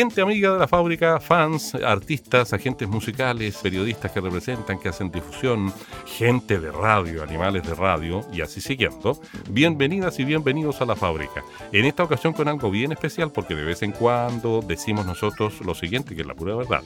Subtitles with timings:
[0.00, 5.72] Amiga de la fábrica, fans, artistas, agentes musicales, periodistas que representan, que hacen difusión,
[6.06, 9.20] gente de radio, animales de radio y así siguiendo.
[9.50, 11.42] Bienvenidas y bienvenidos a la fábrica.
[11.72, 15.74] En esta ocasión con algo bien especial porque de vez en cuando decimos nosotros lo
[15.74, 16.82] siguiente, que es la pura verdad.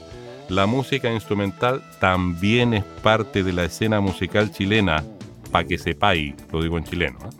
[0.49, 5.05] La música instrumental también es parte de la escena musical chilena,
[5.51, 7.19] para que sepáis, lo digo en chileno.
[7.19, 7.31] ¿eh?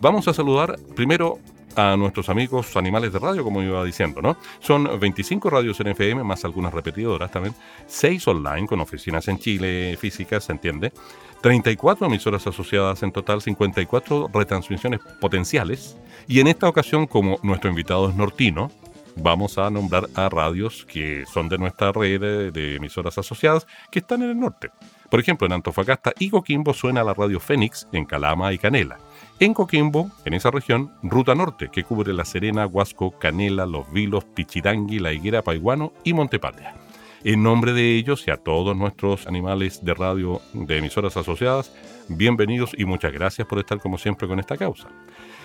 [0.00, 1.40] Vamos a saludar primero
[1.78, 4.36] a nuestros amigos animales de radio, como iba diciendo, ¿no?
[4.58, 7.54] Son 25 radios en FM, más algunas repetidoras también,
[7.86, 10.92] 6 online con oficinas en Chile físicas, ¿se entiende?
[11.40, 15.96] 34 emisoras asociadas en total, 54 retransmisiones potenciales.
[16.26, 18.72] Y en esta ocasión, como nuestro invitado es nortino,
[19.14, 24.22] vamos a nombrar a radios que son de nuestra red de emisoras asociadas que están
[24.22, 24.70] en el norte.
[25.08, 28.98] Por ejemplo, en Antofagasta y Coquimbo suena la radio Fénix en Calama y Canela.
[29.40, 34.24] En Coquimbo, en esa región, Ruta Norte, que cubre La Serena, Huasco, Canela, Los Vilos,
[34.24, 36.74] Pichirangui, La Higuera, Paiguano y Montepatria.
[37.22, 41.72] En nombre de ellos y a todos nuestros animales de radio de emisoras asociadas,
[42.08, 44.88] bienvenidos y muchas gracias por estar como siempre con esta causa.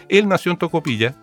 [0.10, 1.14] Él nació en Tocopilla,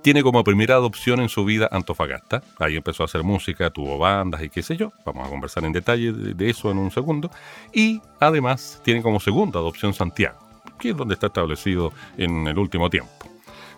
[0.00, 2.42] tiene como primera adopción en su vida Antofagasta.
[2.58, 4.90] Ahí empezó a hacer música, tuvo bandas y qué sé yo.
[5.04, 7.30] Vamos a conversar en detalle de eso en un segundo.
[7.74, 10.49] Y además tiene como segunda adopción Santiago
[10.80, 13.12] que es donde está establecido en el último tiempo.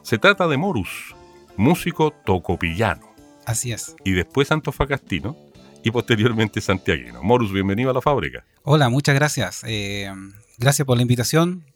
[0.03, 1.15] Se trata de Morus,
[1.57, 3.13] músico tocopillano.
[3.45, 3.95] Así es.
[4.05, 5.37] Y después antofagastino
[5.85, 7.23] y posteriormente santiaguino.
[7.23, 8.45] Morus, bienvenido a la fábrica.
[8.63, 9.63] Hola, muchas gracias.
[9.67, 10.11] Eh,
[10.59, 11.67] gracias por la invitación.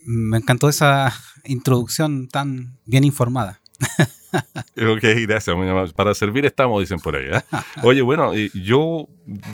[0.00, 1.12] Me encantó esa
[1.44, 3.60] introducción tan bien informada.
[4.76, 5.56] ok, gracias.
[5.94, 7.26] Para servir estamos, dicen por ahí.
[7.30, 7.42] ¿eh?
[7.82, 9.08] Oye, bueno, yo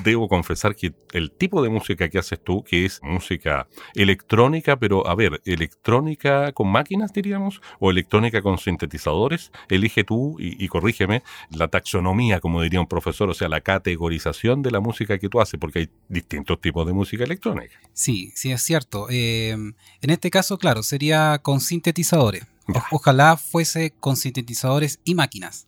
[0.05, 5.07] debo confesar que el tipo de música que haces tú, que es música electrónica, pero
[5.07, 11.69] a ver, electrónica con máquinas, diríamos, o electrónica con sintetizadores, elige tú y, corrígeme la
[11.69, 15.59] taxonomía, como diría un profesor, o sea, la categorización de la música que tú haces,
[15.59, 17.79] porque hay distintos tipos de música electrónica.
[17.93, 19.07] Sí, sí, es cierto.
[19.11, 22.47] Eh, en este caso, claro, sería con sintetizadores
[22.91, 25.67] ojalá fuese con sintetizadores y máquinas.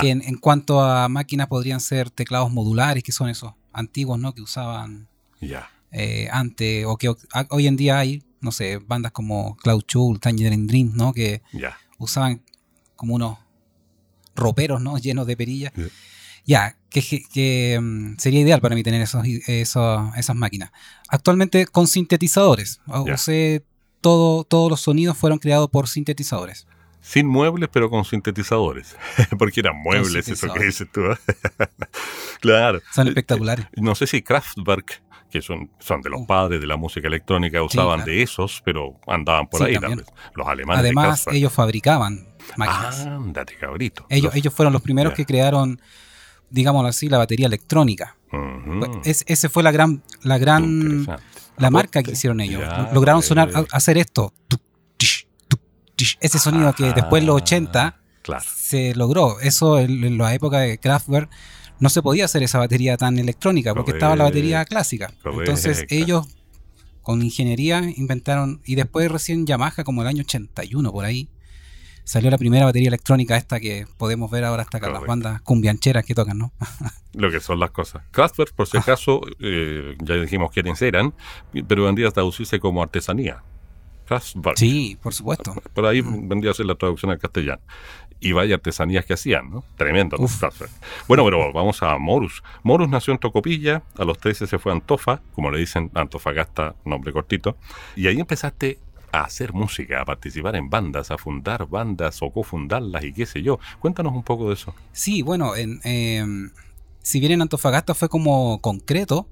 [0.00, 4.34] Que en, cuanto a máquinas podrían ser teclados modulares, que son esos antiguos, ¿no?
[4.34, 5.08] Que usaban
[5.90, 7.14] eh, antes, o que
[7.50, 11.12] hoy en día hay, no sé, bandas como Cloud Chul, Tangerine Dream, ¿no?
[11.12, 11.42] Que
[11.98, 12.42] usaban
[12.96, 13.38] como unos
[14.34, 14.98] roperos, ¿no?
[14.98, 15.72] Llenos de perillas.
[16.46, 20.72] Ya, que, mm, sería ideal para mí tener esos, esas máquinas.
[21.08, 22.80] Actualmente con sintetizadores.
[22.86, 23.64] Usé
[24.04, 26.66] todos los sonidos fueron creados por sintetizadores.
[27.00, 28.96] Sin muebles, pero con sintetizadores.
[29.38, 31.02] Porque eran muebles, eso que dices tú.
[31.02, 31.16] ¿eh?
[32.40, 32.80] claro.
[32.94, 33.66] Son espectaculares.
[33.66, 36.26] Eh, no sé si Kraftwerk, que son, son de los uh.
[36.26, 40.06] padres de la música electrónica, usaban de esos, pero andaban por ahí también.
[40.34, 40.80] Los alemanes.
[40.80, 42.26] Además, ellos fabricaban
[42.56, 43.00] máquinas.
[43.04, 44.06] Ándate, cabrito.
[44.08, 45.82] Ellos, ellos fueron los primeros que crearon,
[46.48, 48.16] digámoslo así, la batería electrónica.
[49.04, 51.06] Ese ese fue la gran, la gran
[51.58, 52.62] la marca que hicieron ellos.
[52.92, 54.32] Lograron sonar, hacer esto.
[56.20, 58.00] Ese sonido que después en los 80
[58.56, 59.40] se logró.
[59.40, 61.30] Eso en, la época de Kraftwerk
[61.78, 65.12] no se podía hacer esa batería tan electrónica porque estaba la batería clásica.
[65.24, 66.26] Entonces ellos
[67.02, 71.28] con ingeniería inventaron y después recién Yamaha como el año 81 por ahí
[72.04, 76.04] salió la primera batería electrónica esta que podemos ver ahora hasta acá, las bandas cumbiancheras
[76.04, 76.52] que tocan, ¿no?
[77.14, 78.02] Lo que son las cosas.
[78.10, 81.14] Kraftwerk, por si acaso, eh, ya dijimos quiénes eran,
[81.66, 83.42] pero vendría a traducirse como artesanía.
[84.06, 84.58] Kraftwerk.
[84.58, 85.54] Sí, por supuesto.
[85.72, 87.62] Por ahí vendría a ser la traducción al castellano.
[88.20, 89.64] Y vaya artesanías que hacían, ¿no?
[89.76, 90.16] Tremendo.
[90.16, 90.72] Kraftwerk.
[91.08, 92.42] Bueno, pero vamos a Morus.
[92.62, 96.74] Morus nació en Tocopilla, a los 13 se fue a Antofa, como le dicen, Antofagasta,
[96.84, 97.56] nombre cortito.
[97.96, 98.78] Y ahí empezaste
[99.14, 103.42] a hacer música, a participar en bandas, a fundar bandas o cofundarlas y qué sé
[103.42, 103.58] yo.
[103.78, 104.74] Cuéntanos un poco de eso.
[104.92, 106.50] Sí, bueno, en, em,
[107.02, 109.28] si bien en Antofagasta fue como concreto,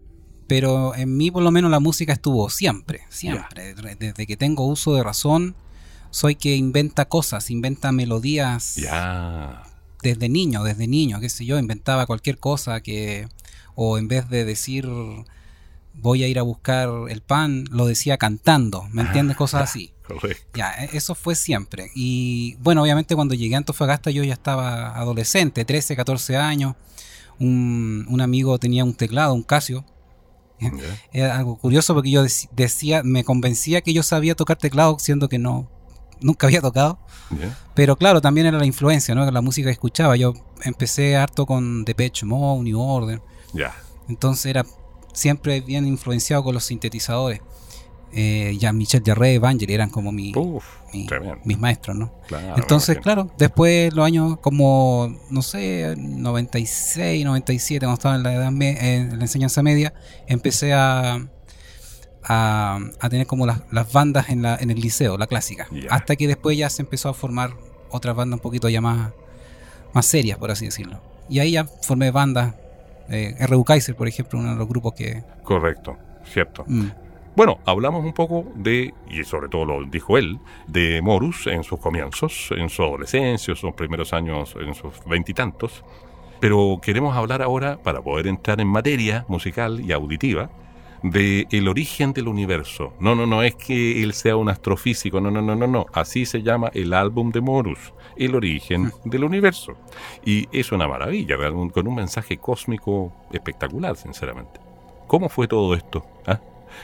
[0.47, 3.75] pero en mí por lo menos la música estuvo siempre, siempre.
[3.75, 5.55] Desde que tengo uso de razón,
[6.11, 8.77] soy que inventa cosas, inventa melodías.
[8.77, 9.63] Ya.
[10.03, 13.29] Desde niño, desde niño, qué sé yo, inventaba cualquier cosa que,
[13.75, 14.89] o en vez de decir
[15.95, 19.37] voy a ir a buscar el pan, lo decía cantando, ¿me entiendes?
[19.37, 19.93] Cosas así.
[20.07, 20.59] Correcto.
[20.59, 21.91] Ya, e, eso fue siempre.
[21.95, 26.75] Y bueno, obviamente cuando llegué a Antofagasta yo ya estaba adolescente, 13, 14 años.
[27.39, 29.85] Un, un amigo tenía un teclado, un Casio.
[31.13, 35.39] Era algo curioso porque yo decía, me convencía que yo sabía tocar teclado, siendo que
[35.39, 35.69] no,
[36.21, 36.99] nunca había tocado.
[37.75, 39.29] Pero claro, también era la influencia, ¿no?
[39.31, 40.17] La música que escuchaba.
[40.17, 43.23] Yo empecé harto con Depeche Mode, New Order.
[43.55, 43.75] Ya.
[44.09, 44.65] Entonces era
[45.13, 47.41] siempre bien influenciado con los sintetizadores.
[48.15, 50.35] Eh, ya Michel Jarre, Evangeli eran como mi,
[51.45, 52.13] mis maestros, ¿no?
[52.57, 58.49] Entonces, claro, después los años como, no sé, 96, 97, cuando estaba en la, edad
[58.49, 59.95] en la enseñanza media,
[60.27, 61.27] empecé a,
[62.23, 65.67] a, tener como las, bandas en, la, en el liceo, la clásica.
[65.89, 67.57] Hasta que después ya se empezó a formar
[67.91, 69.13] otras bandas un poquito ya más,
[69.95, 71.01] más serias, por así decirlo.
[71.29, 72.55] Y ahí ya formé bandas
[73.13, 73.65] eh, R.U.
[73.65, 75.23] Kaiser, por ejemplo, uno de los grupos que...
[75.43, 76.65] Correcto, cierto.
[76.67, 76.89] Mm.
[77.35, 81.81] Bueno, hablamos un poco de, y sobre todo lo dijo él, de Morus en sus
[81.81, 85.83] comienzos, en su adolescencia, sus primeros años, en sus veintitantos.
[86.41, 90.51] Pero queremos hablar ahora, para poder entrar en materia musical y auditiva,
[91.03, 92.95] de el origen del universo.
[93.01, 95.87] No, no, no es que él sea un astrofísico, no, no, no, no, no.
[95.93, 99.11] Así se llama el álbum de Morus, el origen mm.
[99.11, 99.77] del universo.
[100.25, 101.37] Y es una maravilla,
[101.73, 104.61] con un mensaje cósmico espectacular, sinceramente.
[105.07, 106.07] ¿Cómo fue todo esto?
[106.27, 106.41] ¿Ah?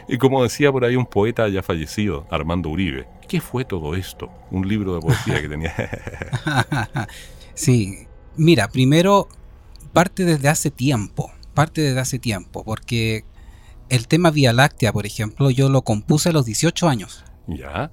[0.09, 4.31] Y como decía por ahí un poeta ya fallecido, Armando Uribe, ¿qué fue todo esto?
[4.50, 5.75] Un libro de poesía que tenía.
[7.55, 8.06] sí,
[8.37, 9.29] mira, primero
[9.93, 13.25] parte desde hace tiempo, parte desde hace tiempo, porque
[13.88, 17.25] el tema Vía Láctea, por ejemplo, yo lo compuse a los 18 años.
[17.46, 17.90] Ya.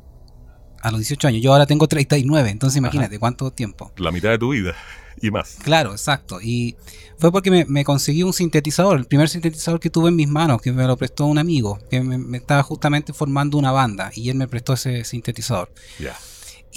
[0.81, 3.91] A los 18 años, yo ahora tengo 39, entonces imagínate cuánto tiempo.
[3.97, 4.75] La mitad de tu vida
[5.21, 5.57] y más.
[5.63, 6.39] Claro, exacto.
[6.41, 6.75] Y
[7.17, 10.71] fue porque me, conseguí un sintetizador, el primer sintetizador que tuve en mis manos, que
[10.71, 14.47] me lo prestó un amigo, que me, estaba justamente formando una banda y él me
[14.47, 15.73] prestó ese sintetizador.
[15.99, 16.15] Ya.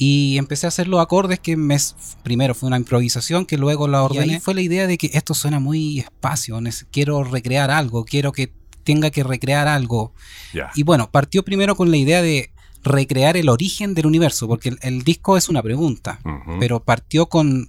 [0.00, 1.76] Y empecé a hacer los acordes que me,
[2.22, 4.26] primero fue una improvisación que luego la ordené.
[4.26, 6.58] Y ahí fue la idea de que esto suena muy espacio,
[6.92, 8.52] quiero recrear algo, quiero que
[8.88, 10.14] tenga que recrear algo.
[10.74, 12.50] Y bueno, partió primero con la idea de
[12.82, 16.20] recrear el origen del universo, porque el, disco es una pregunta,
[16.58, 17.68] pero partió con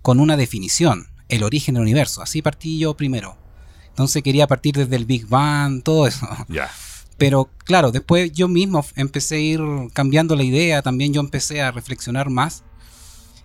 [0.00, 2.22] con una definición, el origen del universo.
[2.22, 3.36] Así partí yo primero.
[3.88, 6.28] Entonces quería partir desde el Big Bang, todo eso.
[6.48, 6.70] Ya.
[7.18, 9.60] Pero claro, después yo mismo empecé a ir
[9.92, 12.62] cambiando la idea, también yo empecé a reflexionar más,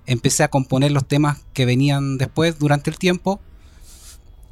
[0.05, 3.41] empecé a componer los temas que venían después durante el tiempo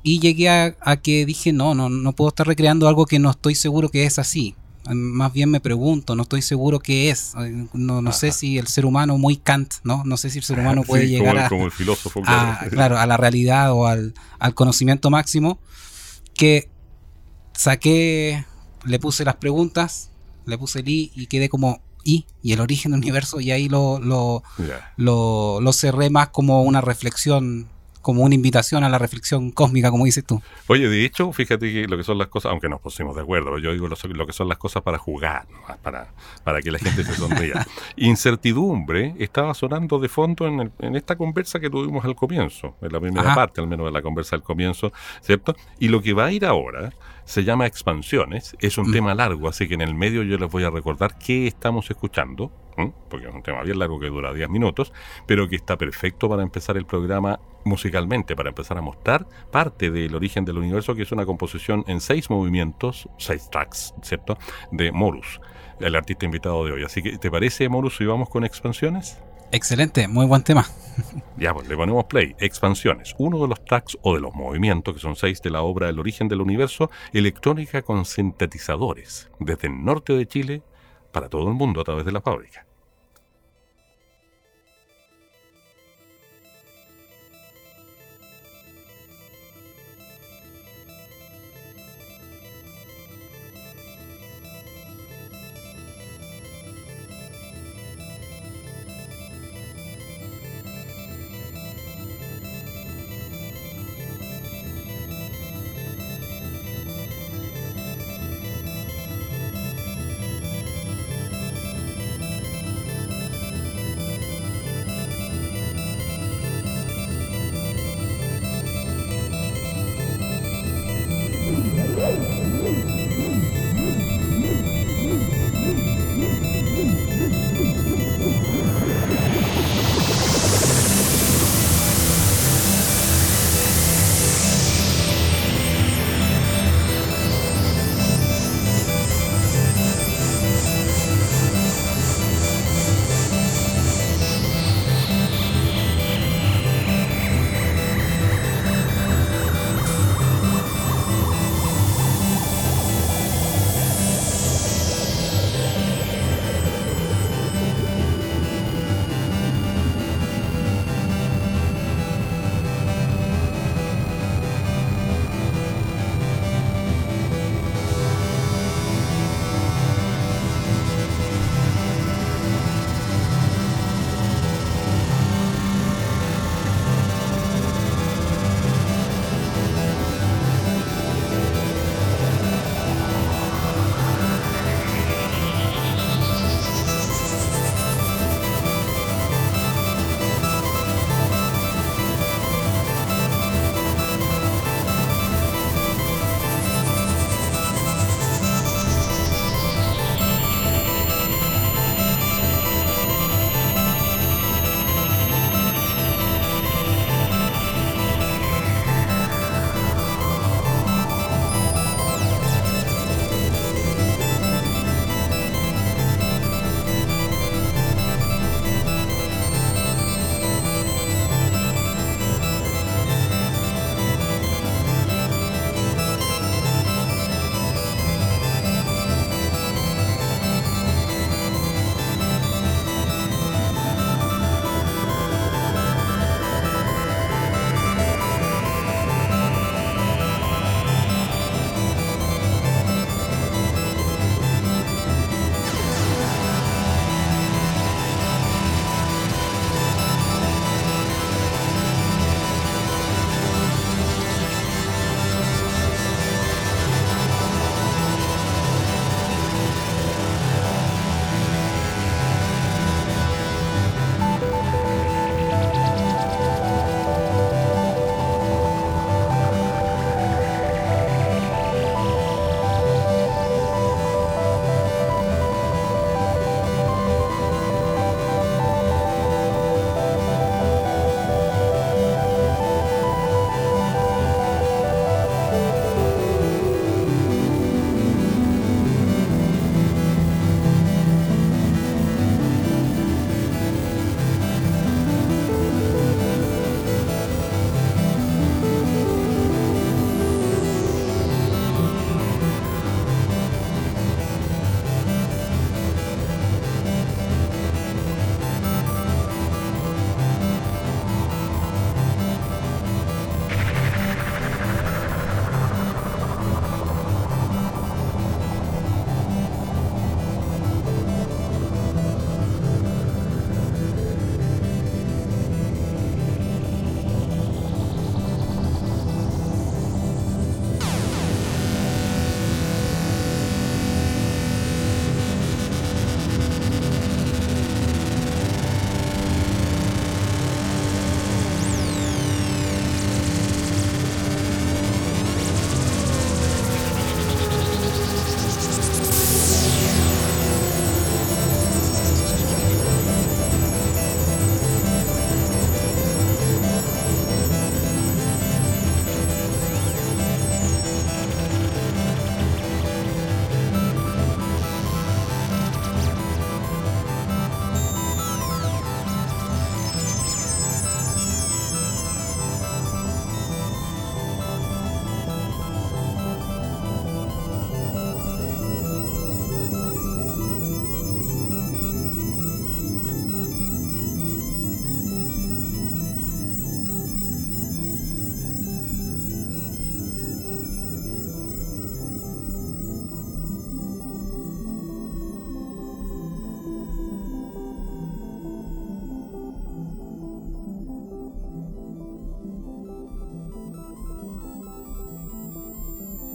[0.04, 3.32] y llegué a, a que dije, no, no, no puedo estar recreando algo que no
[3.32, 4.56] estoy seguro que es así
[4.92, 7.34] más bien me pregunto, no estoy seguro qué es.
[7.74, 10.04] No, no sé si el ser humano, muy Kant, ¿no?
[10.04, 12.98] No sé si el ser humano puede llegar a, como el filósofo, claro.
[12.98, 14.14] a la realidad o al,
[14.54, 15.60] conocimiento máximo.
[16.34, 16.70] Que
[17.54, 18.46] saqué,
[18.86, 20.10] le puse las preguntas,
[20.46, 23.70] le puse el I y quedé como I y el origen del universo y ahí
[23.70, 24.44] lo, lo,
[24.98, 27.70] lo, lo cerré más como una reflexión
[28.04, 30.42] como una invitación a la reflexión cósmica, como dices tú.
[30.68, 33.58] Oye, de hecho, fíjate que lo que son las cosas, aunque nos pusimos de acuerdo,
[33.58, 35.48] yo digo lo, que son las cosas para jugar,
[35.82, 36.14] para,
[36.44, 37.66] para que la gente se sonría.
[37.96, 43.00] Incertidumbre estaba sonando de fondo en, en, esta conversa que tuvimos al comienzo, en la
[43.00, 44.92] primera parte al menos de la conversa al comienzo,
[45.22, 45.56] ¿cierto?
[45.80, 46.94] Y lo que va a ir ahora
[47.26, 48.94] se llama Expansiones, es un mm.
[48.94, 52.52] tema largo, así que en el medio yo les voy a recordar qué estamos escuchando
[53.10, 54.94] porque es un tema bien largo que dura 10 minutos,
[55.26, 60.16] pero que está perfecto para empezar el programa musicalmente, para empezar a mostrar parte del
[60.16, 64.38] origen del universo, que es una composición en seis movimientos, seis tracks, ¿cierto?,
[64.72, 65.40] de Morus,
[65.80, 66.84] el artista invitado de hoy.
[66.84, 69.22] Así que, ¿te parece, Morus, si vamos con expansiones?
[69.54, 70.66] Excelente, muy buen tema.
[71.38, 72.36] ya, pues le ponemos play.
[72.40, 75.90] Expansiones, uno de los tracks o de los movimientos, que son seis de la obra
[75.90, 80.64] El origen del universo, electrónica con sintetizadores, desde el norte de Chile
[81.12, 82.66] para todo el mundo a través de la fábrica.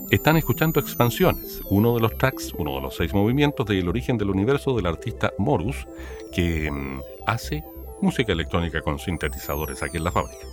[0.09, 4.31] Están escuchando Expansiones, uno de los tracks, uno de los seis movimientos del origen del
[4.31, 5.87] universo del artista Morus,
[6.33, 7.63] que mm, hace
[8.01, 10.48] música electrónica con sintetizadores aquí en la fábrica.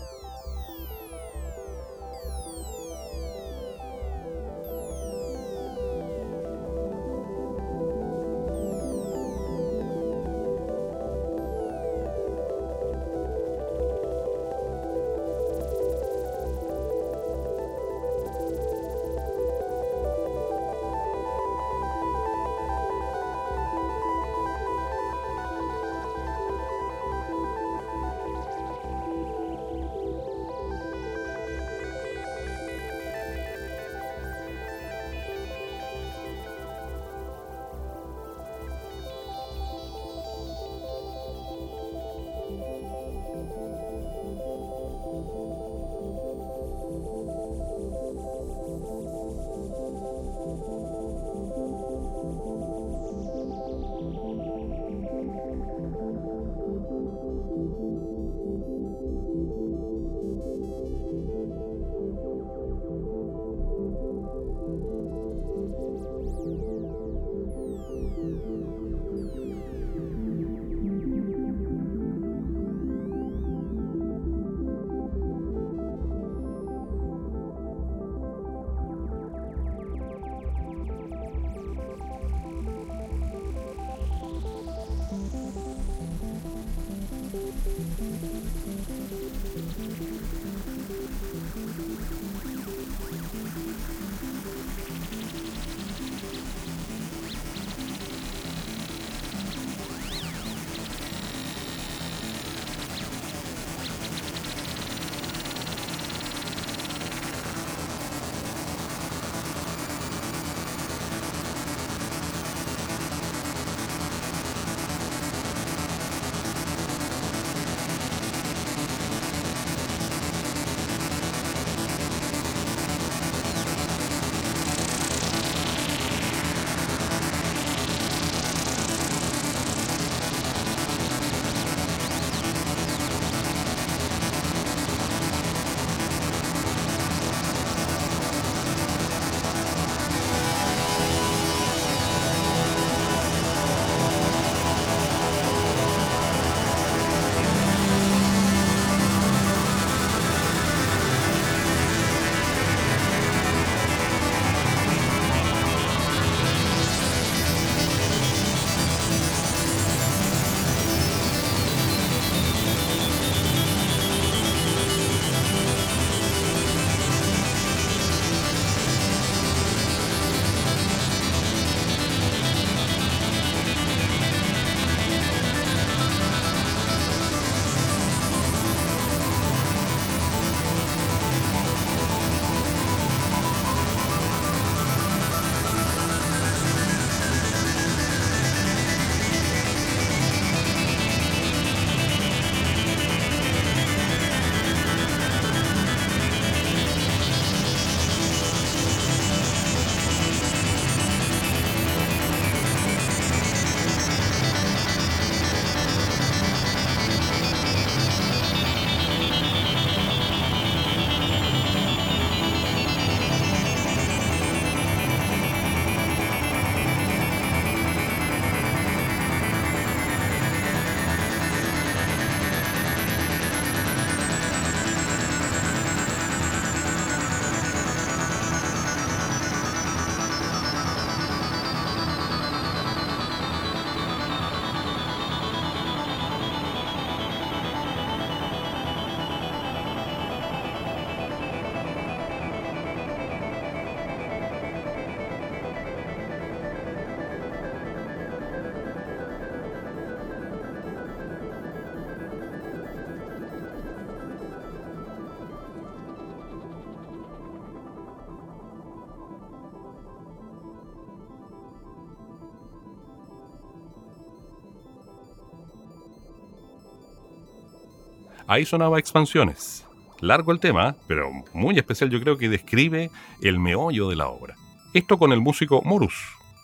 [268.49, 269.85] Ahí sonaba expansiones.
[270.21, 273.11] Largo el tema, pero muy especial yo creo que describe
[273.43, 274.55] el meollo de la obra.
[274.95, 276.15] Esto con el músico Morus,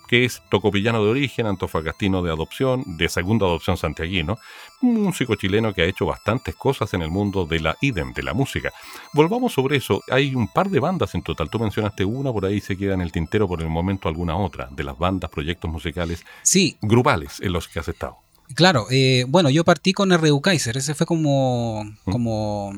[0.08, 4.38] que es tocopillano de origen, antofagastino de adopción, de segunda adopción santiaguino,
[4.80, 8.22] un músico chileno que ha hecho bastantes cosas en el mundo de la idem, de
[8.22, 8.72] la música.
[9.12, 12.60] Volvamos sobre eso, hay un par de bandas en total, tú mencionaste una, por ahí
[12.60, 16.24] se queda en el tintero por el momento alguna otra, de las bandas, proyectos musicales
[16.42, 16.76] sí.
[16.80, 18.21] grupales en los que has estado.
[18.54, 20.40] Claro, eh, bueno, yo partí con R.U.
[20.40, 22.10] Kaiser, ese fue como, ¿Mm?
[22.10, 22.72] como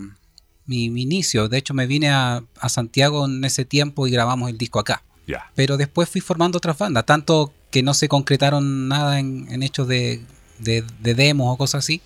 [0.67, 1.49] mi, inicio.
[1.49, 5.03] De hecho, me vine a, Santiago en ese tiempo y grabamos el disco acá.
[5.55, 10.23] Pero después fui formando otras bandas, tanto que no se concretaron nada en, hechos de,
[11.01, 12.01] demos o cosas así.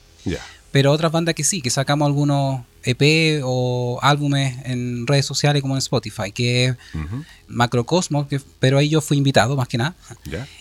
[0.71, 5.75] Pero otras bandas que sí, que sacamos algunos EP o álbumes en redes sociales como
[5.75, 6.77] en Spotify, que es
[7.49, 8.27] Macrocosmos,
[8.61, 9.97] pero ahí yo fui invitado más que nada.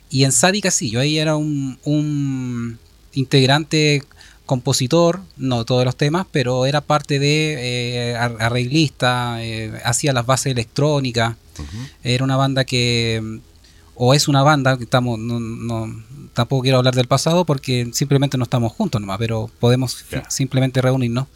[0.09, 2.79] Y en Sádica sí, yo ahí era un, un
[3.13, 4.03] integrante
[4.47, 10.53] compositor, no todos los temas, pero era parte de eh, arreglista, eh, hacía las bases
[10.53, 11.35] electrónicas.
[12.03, 13.39] Era una banda que,
[13.95, 18.37] o es una banda que estamos, no, no, tampoco quiero hablar del pasado porque simplemente
[18.37, 21.27] no estamos juntos nomás, pero podemos simplemente reunirnos.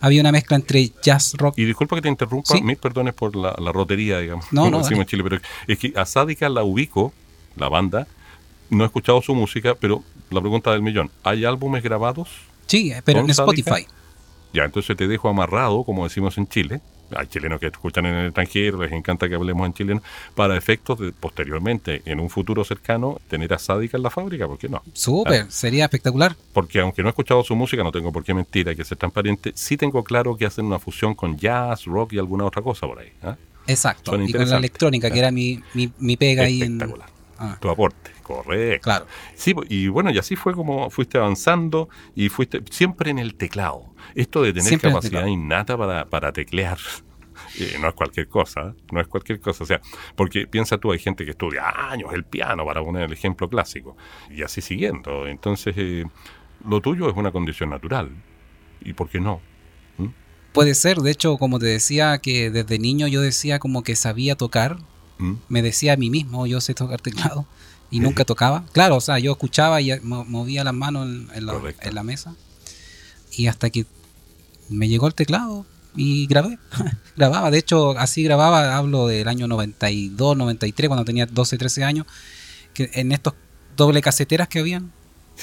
[0.00, 1.58] Había una mezcla entre jazz, rock.
[1.58, 5.40] Y disculpa que te interrumpa, mil perdones por la, rotería, digamos, no, no, Chile, pero
[5.66, 7.12] es que a Sádica la ubico,
[7.56, 8.06] la banda,
[8.70, 10.02] no he escuchado su música, pero
[10.34, 12.28] la pregunta del millón, ¿hay álbumes grabados?
[12.66, 13.86] Sí, pero en Spotify.
[14.52, 16.80] Ya, entonces te dejo amarrado, como decimos en Chile.
[17.14, 20.02] Hay chilenos que escuchan en el extranjero, les encanta que hablemos en chileno,
[20.34, 24.58] para efectos de posteriormente, en un futuro cercano, tener a Sádica en la fábrica, ¿por
[24.58, 24.82] qué no?
[24.92, 25.46] Súper, ah.
[25.50, 26.34] sería espectacular.
[26.52, 28.96] Porque aunque no he escuchado su música, no tengo por qué mentir, hay que ser
[28.96, 32.86] transparente, sí tengo claro que hacen una fusión con jazz, rock y alguna otra cosa
[32.86, 33.12] por ahí.
[33.22, 33.36] ¿ah?
[33.66, 36.80] Exacto, y con la electrónica, que era mi, mi, pega ahí en...
[37.38, 37.58] Ah.
[37.60, 38.13] Tu aporte.
[38.24, 38.82] Correcto.
[38.82, 39.06] Claro.
[39.34, 43.84] Sí, y bueno, y así fue como fuiste avanzando y fuiste siempre en el teclado.
[44.14, 46.78] Esto de tener capacidad innata para, para teclear.
[47.58, 49.64] Eh, no es cualquier cosa, no es cualquier cosa.
[49.64, 49.80] O sea,
[50.16, 53.96] porque piensa tú, hay gente que estudia años el piano, para poner el ejemplo clásico,
[54.30, 55.26] y así siguiendo.
[55.26, 56.04] Entonces, eh,
[56.68, 58.10] lo tuyo es una condición natural.
[58.80, 59.40] ¿Y por qué no?
[59.98, 60.08] ¿Mm?
[60.52, 64.36] Puede ser, de hecho, como te decía, que desde niño yo decía como que sabía
[64.36, 64.78] tocar,
[65.18, 65.34] ¿Mm?
[65.48, 67.46] me decía a mí mismo, yo sé tocar teclado,
[67.94, 68.64] y nunca tocaba.
[68.72, 71.46] Claro, o sea, yo escuchaba y movía las manos en,
[71.94, 72.34] la, mesa.
[73.30, 73.86] Y hasta que
[74.68, 76.58] me llegó el teclado y grabé.
[77.16, 82.06] grababa, de hecho, así grababa, hablo del año 92, 93, cuando tenía 12, 13 años,
[82.72, 83.34] que en estos
[83.76, 84.90] doble caseteras que habían.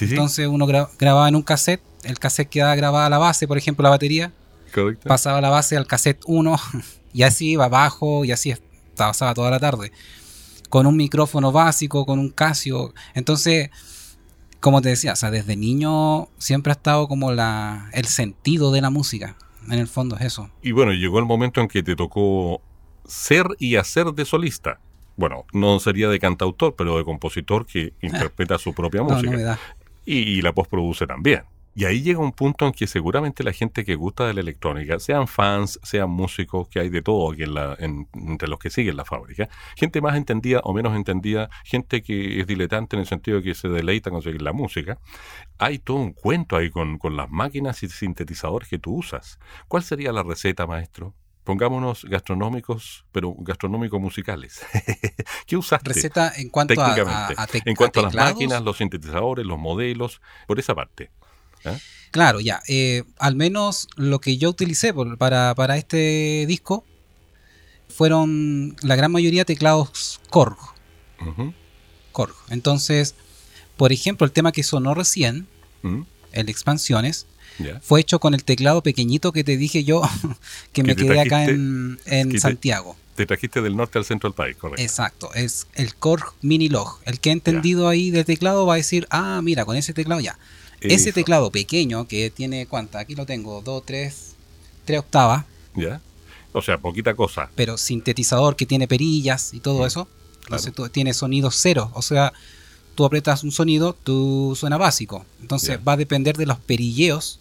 [0.01, 3.91] Entonces uno grababa en un cassette, el cassette quedaba grabada la base, por ejemplo, la
[3.91, 4.33] batería.
[5.05, 6.59] Pasaba la base al cassette 1
[7.13, 8.53] y así iba abajo y así
[8.97, 9.93] pasaba toda la tarde
[10.71, 12.93] con un micrófono básico, con un Casio.
[13.13, 13.69] Entonces,
[14.61, 18.79] como te decía, o sea, desde niño siempre ha estado como la, el sentido de
[18.79, 19.35] la música.
[19.67, 20.49] En el fondo es eso.
[20.63, 22.61] Y bueno, llegó el momento en que te tocó
[23.05, 24.79] ser y hacer de solista.
[25.17, 29.59] Bueno, no sería de cantautor, pero de compositor que interpreta su propia música.
[30.05, 31.43] y, y la postproduce también.
[31.73, 34.99] Y ahí llega un punto en que seguramente la gente que gusta de la electrónica,
[34.99, 38.97] sean fans, sean músicos, que hay de todo aquí en la, entre los que siguen
[38.97, 43.37] la fábrica, gente más entendida o menos entendida, gente que es diletante en el sentido
[43.37, 44.99] de que se deleita con seguir la música,
[45.57, 49.39] hay todo un cuento ahí con, con las máquinas y sintetizadores que tú usas.
[49.69, 51.13] ¿Cuál sería la receta, maestro?
[51.43, 54.63] Pongámonos gastronómicos, pero gastronómicos musicales.
[55.47, 55.93] ¿Qué usaste?
[55.93, 56.93] Receta en cuanto a,
[57.29, 61.09] a, En cuanto a las máquinas, los sintetizadores, los modelos, por esa parte.
[61.65, 61.77] ¿Eh?
[62.11, 62.61] Claro, ya.
[62.67, 66.85] Eh, al menos lo que yo utilicé para, para, este disco
[67.87, 70.57] fueron la gran mayoría teclados Korg.
[72.11, 72.35] Korg.
[72.49, 73.15] Entonces,
[73.77, 75.47] por ejemplo, el tema que sonó recién,
[76.33, 77.27] el Expansiones,
[77.81, 80.01] fue hecho con el teclado pequeñito que te dije yo
[80.73, 81.99] que, me quedé acá en,
[82.39, 82.95] Santiago.
[83.15, 84.81] Te, trajiste del norte al centro del país, correcto.
[84.81, 86.99] Exacto, es el Korg Mini Log.
[87.05, 90.21] El que ha entendido ahí del teclado va a decir, ah, mira, con ese teclado
[90.21, 90.39] ya.
[90.81, 92.99] Ese teclado pequeño que tiene, ¿cuánta?
[92.99, 94.35] Aquí lo tengo, dos, tres,
[94.85, 95.45] tres octavas.
[95.75, 96.01] Ya.
[96.53, 97.49] O sea, poquita cosa.
[97.55, 100.07] Pero sintetizador que tiene perillas y todo eso.
[100.43, 101.91] Entonces tú, tiene sonido cero.
[101.93, 102.33] O sea,
[102.95, 105.25] tú apretas un sonido, tú suena básico.
[105.39, 107.39] Entonces va a depender de los perilleos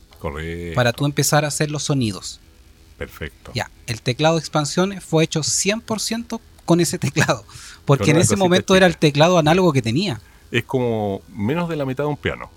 [0.74, 2.40] para tú empezar a hacer los sonidos.
[2.98, 3.53] Perfecto.
[3.55, 7.44] Ya, el teclado de expansión fue hecho 100% con ese teclado.
[7.87, 10.20] Porque en ese momento era el teclado análogo que tenía.
[10.53, 12.50] Es como menos de la mitad de un piano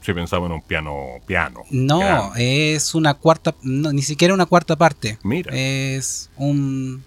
[0.00, 1.62] si pensaba en un piano piano.
[1.70, 5.18] No, es una cuarta, ni siquiera una cuarta parte.
[5.22, 5.52] Mira.
[5.54, 7.02] Es un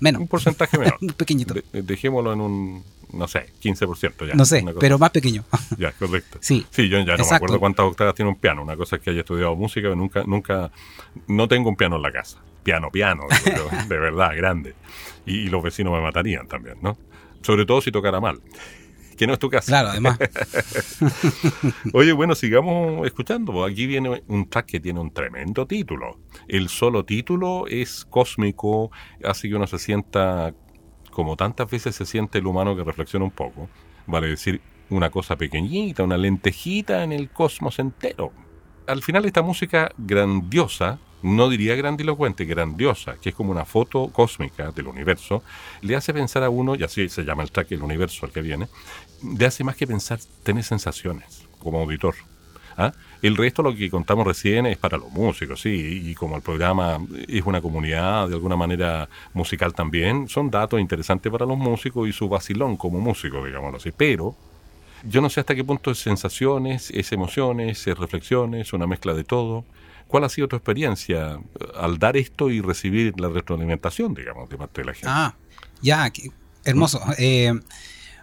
[0.00, 0.20] menos.
[0.22, 0.98] Un porcentaje menor.
[1.00, 1.54] un pequeñito.
[1.72, 4.34] dejémoslo en un, no sé, 15% ya.
[4.34, 5.44] No sé, pero más pequeño.
[5.78, 6.38] ya, correcto.
[6.40, 6.66] Sí.
[6.70, 8.62] Sí, yo ya no me acuerdo cuántas octavas tiene un piano.
[8.62, 10.70] Una cosa es que haya estudiado música, pero nunca, nunca,
[11.28, 12.38] no tengo un piano en la casa.
[12.62, 13.24] Piano, piano,
[13.88, 14.74] de verdad, grande.
[15.24, 16.98] Y, y los vecinos me matarían también, ¿no?
[17.42, 18.40] Sobre todo si tocara mal.
[19.20, 19.66] Que no es tu caso.
[19.66, 20.18] Claro, además.
[21.92, 23.66] Oye, bueno, sigamos escuchando.
[23.66, 26.20] Aquí viene un track que tiene un tremendo título.
[26.48, 28.90] El solo título es cósmico,
[29.22, 30.54] hace que uno se sienta
[31.10, 33.68] como tantas veces se siente el humano que reflexiona un poco.
[34.06, 38.32] Vale decir, una cosa pequeñita, una lentejita en el cosmos entero.
[38.86, 44.70] Al final esta música grandiosa, no diría grandilocuente, grandiosa, que es como una foto cósmica
[44.72, 45.42] del universo,
[45.82, 48.42] le hace pensar a uno, y así se llama el track El Universo al que
[48.42, 48.68] viene,
[49.36, 52.14] le hace más que pensar, tener sensaciones como auditor.
[52.76, 52.92] ¿Ah?
[53.20, 56.98] El resto, lo que contamos recién, es para los músicos, sí, y como el programa
[57.28, 62.12] es una comunidad de alguna manera musical también, son datos interesantes para los músicos y
[62.12, 63.92] su vacilón como músico, digámoslo así.
[63.94, 64.34] Pero
[65.02, 69.24] yo no sé hasta qué punto es sensaciones, es emociones, es reflexiones, una mezcla de
[69.24, 69.64] todo.
[70.10, 74.58] ¿Cuál ha sido tu experiencia eh, al dar esto y recibir la retroalimentación, digamos, de
[74.58, 75.06] parte de la gente?
[75.08, 75.36] Ah,
[75.80, 76.12] ya,
[76.64, 77.00] hermoso.
[77.16, 77.52] Eh,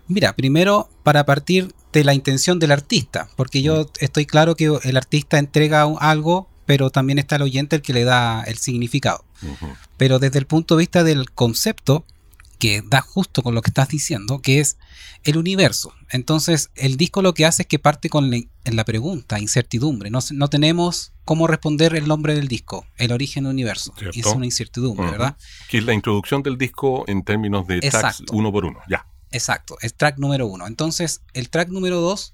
[0.10, 3.88] mira, primero, para partir de la intención del artista, porque yo mm.
[4.02, 8.04] estoy claro que el artista entrega algo, pero también está el oyente el que le
[8.04, 9.24] da el significado.
[9.96, 12.04] Pero desde el punto de vista del concepto,
[12.58, 14.78] que da justo con lo que estás diciendo, que es
[15.24, 15.94] el universo.
[16.10, 20.10] Entonces, el disco lo que hace es que parte con la, pregunta, incertidumbre.
[20.10, 23.94] No, no, tenemos cómo responder el nombre del disco, el origen del universo.
[24.14, 25.38] Y es una incertidumbre, ¿verdad?
[25.70, 29.08] Que es la introducción del disco en términos de tracks uno por uno, ya.
[29.32, 30.68] Exacto, es track número uno.
[30.68, 32.34] Entonces, el track número dos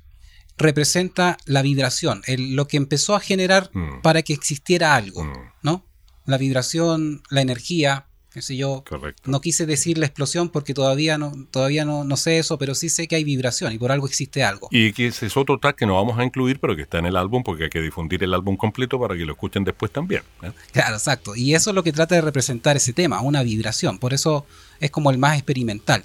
[0.58, 4.02] representa la vibración, lo que empezó a generar mm.
[4.02, 5.34] para que existiera algo, mm.
[5.64, 5.86] ¿no?
[6.26, 8.08] La vibración, la energía,
[8.42, 8.84] yo.
[9.26, 12.90] No quise decir la explosión porque todavía no, todavía no, no, sé eso, pero sí
[12.90, 14.68] sé que hay vibración y por algo existe algo.
[14.72, 17.06] Y que ese es otro track que no vamos a incluir, pero que está en
[17.06, 20.24] el álbum porque hay que difundir el álbum completo para que lo escuchen después también.
[20.42, 20.52] ¿eh?
[20.72, 21.36] Claro, exacto.
[21.36, 24.00] Y eso es lo que trata de representar ese tema, una vibración.
[24.00, 24.46] Por eso
[24.80, 26.04] es como el más experimental.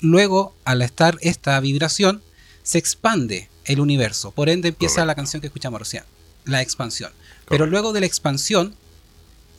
[0.00, 2.22] Luego, al estar esta vibración,
[2.62, 4.32] se expande el universo.
[4.32, 6.02] Por ende empieza la canción que escuchamos recién,
[6.44, 7.12] la expansión.
[7.48, 8.74] Pero luego de la expansión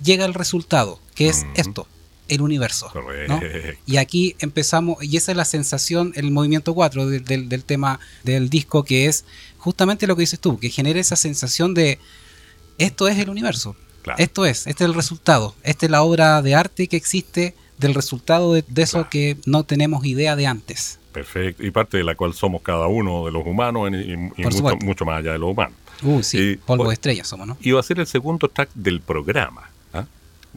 [0.03, 1.87] llega el resultado, que es esto,
[2.27, 2.91] el universo.
[3.85, 8.83] Y aquí empezamos, y esa es la sensación, el movimiento 4 del, tema del disco,
[8.83, 9.25] que es
[9.57, 11.99] justamente lo que dices tú, que genera esa sensación de
[12.77, 13.75] esto es el universo.
[14.17, 15.53] Esto es, este es el resultado.
[15.63, 20.05] Esta es la obra de arte que existe del resultado de, eso que no tenemos
[20.05, 20.99] idea de antes.
[21.11, 24.15] Perfecto, y parte de la cual somos cada uno de los humanos y,
[24.85, 25.75] mucho, más allá de los humanos.
[26.03, 27.57] Uh, sí, polvo de estrellas somos, ¿no?
[27.59, 29.71] Y va a ser el segundo track del programa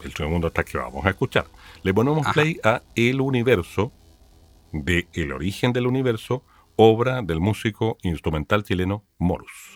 [0.05, 1.47] el segundo track que vamos a escuchar.
[1.83, 3.93] Le ponemos play a El Universo,
[4.73, 6.45] de El origen del universo,
[6.77, 9.70] obra del músico instrumental chileno Morus.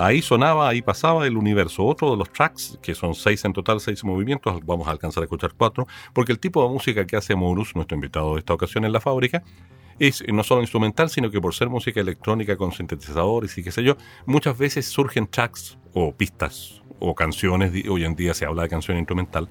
[0.00, 1.84] Ahí sonaba, ahí pasaba el universo.
[1.84, 5.24] Otro de los tracks, que son seis en total, seis movimientos, vamos a alcanzar a
[5.26, 8.86] escuchar cuatro, porque el tipo de música que hace Morus, nuestro invitado de esta ocasión
[8.86, 9.42] en la fábrica,
[9.98, 13.82] es no solo instrumental, sino que por ser música electrónica con sintetizadores y qué sé
[13.82, 18.70] yo, muchas veces surgen tracks o pistas o canciones, hoy en día se habla de
[18.70, 19.50] canción instrumental,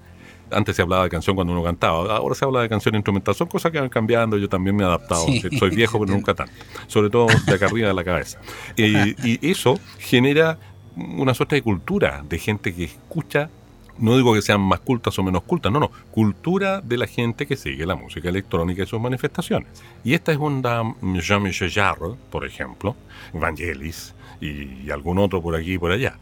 [0.52, 3.36] antes se hablaba de canción cuando uno cantaba, ahora se habla de canción instrumental.
[3.36, 5.26] Son cosas que van cambiando, yo también me he adaptado.
[5.58, 6.54] Soy viejo, pero nunca tanto.
[6.88, 8.40] Sobre todo de acá arriba de la cabeza.
[8.78, 10.58] y eso genera
[10.96, 13.50] una suerte de cultura de gente que escucha.
[13.98, 15.92] No digo que sean más cultas o menos cultas, no, no.
[16.12, 19.68] Cultura de la gente que sigue la música electrónica y sus manifestaciones.
[20.06, 22.96] Y esta es una Jean-Michel Jarre, por ejemplo,
[23.34, 26.18] Vangelis y algún otro por aquí y por allá.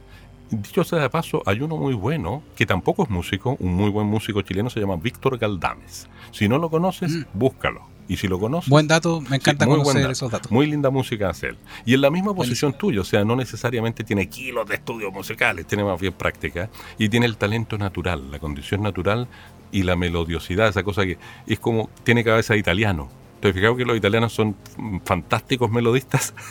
[0.49, 4.07] Dicho sea de paso, hay uno muy bueno, que tampoco es músico, un muy buen
[4.07, 6.07] músico chileno, se llama Víctor Galdames.
[6.31, 7.23] Si no lo conoces, mm.
[7.33, 7.81] búscalo.
[8.07, 8.69] Y si lo conoces...
[8.69, 10.49] Buen dato, me encanta conocer esos datos.
[10.49, 11.57] Muy linda música hace él.
[11.85, 15.67] Y en la misma posición tuya, o sea, no necesariamente tiene kilos de estudios musicales,
[15.67, 19.27] tiene más bien práctica, y tiene el talento natural, la condición natural
[19.73, 23.09] y la melodiosidad, esa cosa que es como, tiene cabeza de italiano.
[23.39, 24.55] ¿Te has fijado que los italianos son
[25.03, 26.33] fantásticos melodistas?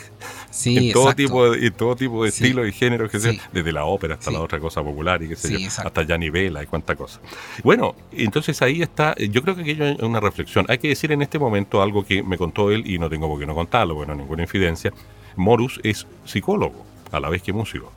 [0.49, 4.15] Sí, en todo tipo de, todo tipo de estilos y géneros, que desde la ópera
[4.15, 7.19] hasta la otra cosa popular y qué sé yo, hasta Gianni Vela y cuánta cosa.
[7.63, 10.65] Bueno, entonces ahí está, yo creo que aquello es una reflexión.
[10.67, 13.39] Hay que decir en este momento algo que me contó él y no tengo por
[13.39, 14.91] qué no contarlo, bueno, ninguna infidencia.
[15.35, 17.91] Morus es psicólogo, a la vez que músico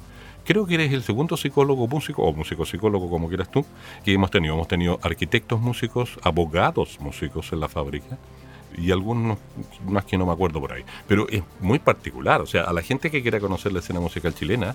[0.45, 3.65] creo que eres el segundo psicólogo músico, o músico psicólogo como quieras tú,
[4.05, 4.55] que hemos tenido.
[4.55, 8.19] Hemos tenido arquitectos músicos, abogados músicos en la fábrica,
[8.81, 9.39] y algunos
[9.87, 10.85] más que no me acuerdo por ahí.
[11.07, 14.35] Pero es muy particular, o sea, a la gente que quiera conocer la escena musical
[14.35, 14.75] chilena,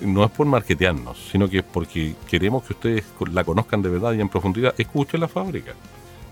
[0.00, 4.12] no es por marketearnos, sino que es porque queremos que ustedes la conozcan de verdad
[4.12, 4.74] y en profundidad.
[4.76, 5.72] Escuchen la fábrica,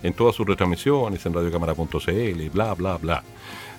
[0.03, 3.23] en todas sus retransmisiones, en radiocámara.cl, bla, bla, bla.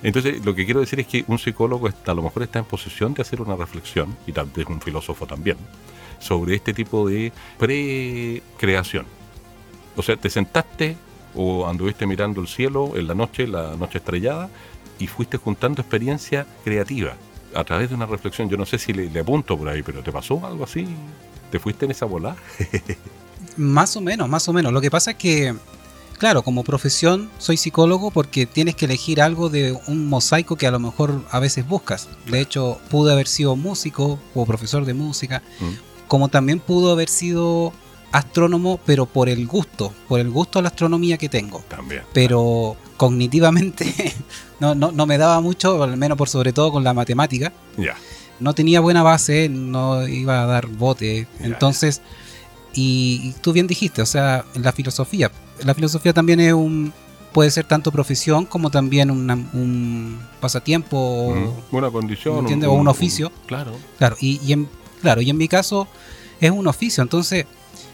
[0.02, 2.66] Entonces, lo que quiero decir es que un psicólogo está, a lo mejor está en
[2.66, 5.58] posición de hacer una reflexión, y tal vez un filósofo también,
[6.20, 9.06] sobre este tipo de precreación.
[9.96, 10.98] O sea, te sentaste
[11.36, 14.50] o anduviste mirando el cielo en la noche, la noche estrellada,
[15.00, 17.16] y fuiste juntando experiencia creativa
[17.56, 18.50] a través de una reflexión.
[18.50, 20.88] Yo no sé si le, apunto por ahí, pero ¿te pasó algo así?
[21.52, 22.36] ¿Te fuiste en esa bola?
[23.58, 24.74] más o menos, más o menos.
[24.74, 25.56] Lo que pasa es que,
[26.18, 30.72] claro, como profesión soy psicólogo porque tienes que elegir algo de un mosaico que a
[30.72, 32.10] lo mejor a veces buscas.
[32.28, 36.08] De hecho, pude haber sido músico o profesor de música, mm.
[36.08, 37.74] como también pudo haber sido
[38.14, 41.64] astrónomo, pero por el gusto, por el gusto a la astronomía que tengo.
[41.68, 42.04] También.
[42.14, 44.14] Pero cognitivamente
[44.60, 47.52] no, no, no, me daba mucho, al menos por sobre todo con la matemática.
[47.76, 47.96] Ya.
[48.40, 51.28] No tenía buena base, no iba a dar bote.
[51.40, 52.02] Entonces,
[52.74, 55.32] y, tú bien dijiste, o sea, la filosofía.
[55.64, 56.94] La filosofía también es un
[57.32, 61.36] puede ser tanto profesión como también un pasatiempo.
[61.72, 62.46] Una condición.
[62.46, 63.32] Un, o un oficio.
[63.48, 63.72] claro.
[63.98, 64.70] Claro, y, y en,
[65.02, 65.88] claro, y en mi caso
[66.40, 67.02] es un oficio.
[67.02, 67.48] Entonces,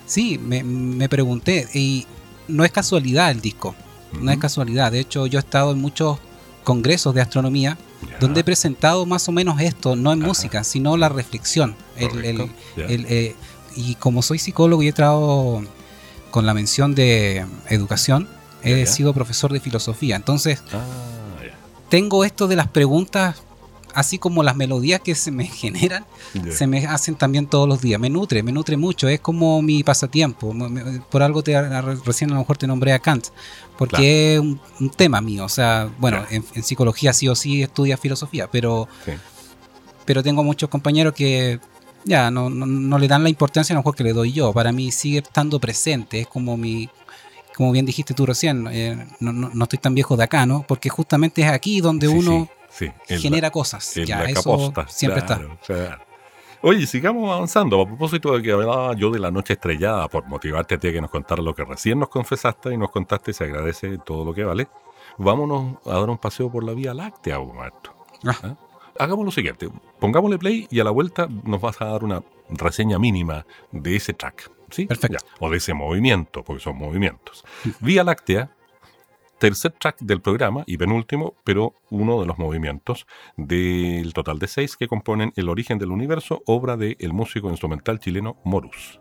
[0.09, 2.07] Sí, me, pregunté y
[2.47, 3.75] no es casualidad el disco,
[4.19, 4.91] no es casualidad.
[4.91, 6.17] De hecho, yo he estado en muchos
[6.63, 7.77] congresos de astronomía
[8.19, 11.75] donde he presentado más o menos esto, no en música, sino la reflexión.
[11.95, 13.35] Eh,
[13.75, 15.61] y como soy psicólogo y he trabajado
[16.31, 18.27] con la mención de educación,
[18.63, 20.15] he sido profesor de filosofía.
[20.15, 20.83] Entonces, ah,
[21.89, 23.43] tengo esto de las preguntas
[23.93, 26.05] así como las melodías que se me generan,
[26.51, 27.99] se me hacen también todos los días.
[27.99, 30.55] Me nutre, me nutre mucho, es como mi pasatiempo.
[31.09, 31.59] Por algo te,
[32.05, 33.27] recién a lo mejor te nombré a Kant,
[33.77, 34.59] porque es un,
[34.95, 35.45] tema mío.
[35.45, 38.87] O sea, bueno, en, psicología sí o sí estudia filosofía, pero,
[40.05, 41.59] pero tengo muchos compañeros que
[42.05, 44.53] ya no, no, le dan la importancia a lo mejor que le doy yo.
[44.53, 46.89] Para mí sigue estando presente, es como mi...
[47.55, 50.63] Como bien dijiste tú recién, eh, no, no, estoy tan viejo de acá, ¿no?
[50.65, 52.47] Porque justamente es aquí donde uno
[53.07, 53.93] genera cosas.
[53.95, 55.41] ya, eso siempre está.
[56.61, 57.81] Oye, sigamos avanzando.
[57.81, 60.91] A propósito de que hablaba yo de la noche estrellada, por motivarte a ti a
[60.91, 64.33] que nos contara lo que recién nos confesaste y nos contaste, se agradece todo lo
[64.33, 64.67] que vale.
[65.17, 67.93] Vámonos a dar un paseo por la Vía Láctea, Marto.
[68.25, 68.35] Ah.
[68.43, 68.55] ¿Ah?
[68.99, 69.69] Hagamos lo siguiente,
[69.99, 74.13] pongámosle play y a la vuelta nos vas a dar una reseña mínima de ese
[74.13, 74.51] track.
[74.69, 74.85] ¿sí?
[74.85, 75.25] Perfecto.
[75.39, 77.45] O de ese movimiento, porque son movimientos.
[77.79, 78.51] Vía Láctea
[79.39, 84.77] tercer track del programa y penúltimo, pero uno de los movimientos del total de seis
[84.77, 88.99] que componen El origen del universo, obra del el músico instrumental chileno Morus.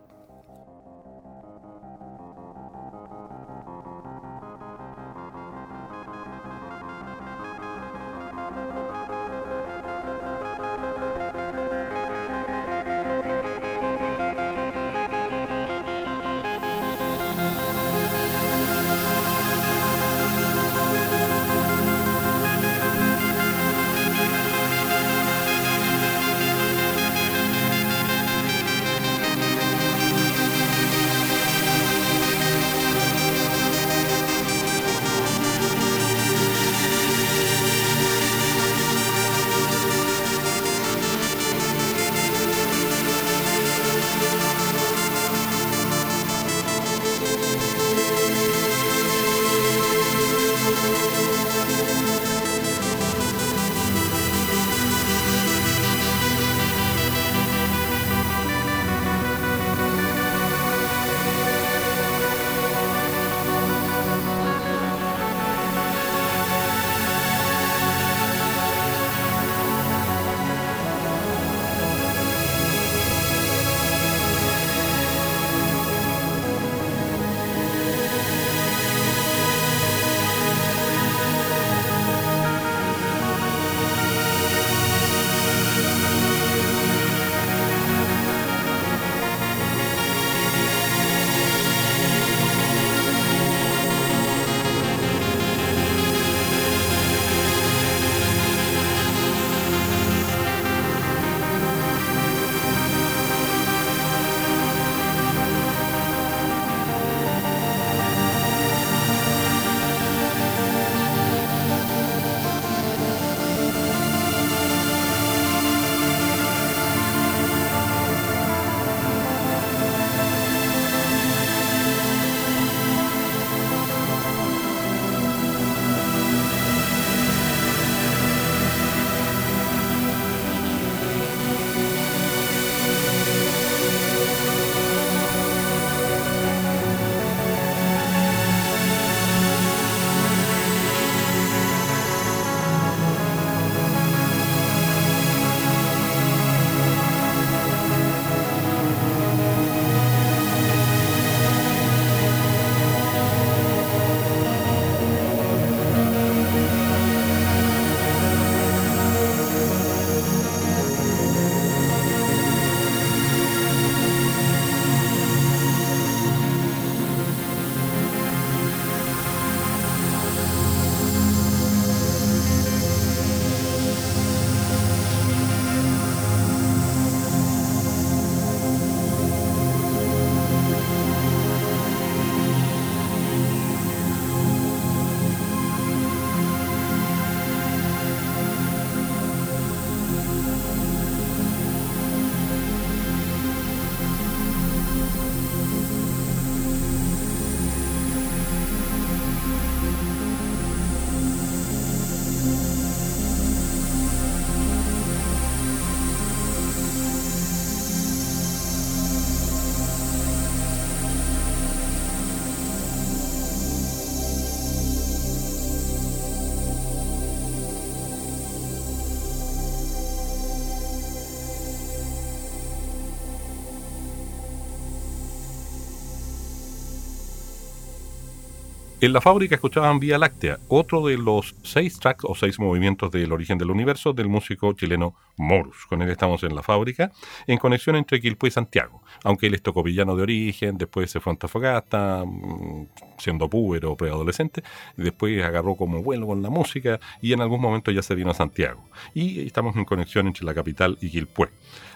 [229.01, 233.31] En la fábrica escuchaban Vía Láctea, otro de los seis tracks o seis movimientos del
[233.31, 235.87] origen del universo del músico chileno Morus.
[235.87, 237.13] Con él estamos en la fábrica,
[237.47, 239.01] en conexión entre Quilpue y Santiago.
[239.23, 242.89] Aunque él es tocopillano de origen, después se fue a Antofagasta, mm,
[243.19, 244.65] siendo púbero o preadolescente,
[244.97, 248.35] después agarró como vuelo con la música y en algún momento ya se vino a
[248.35, 248.83] Santiago.
[249.15, 251.51] Y estamos en conexión entre la capital y Quilpue